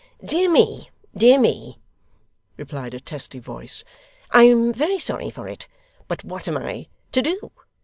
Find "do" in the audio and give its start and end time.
7.21-7.51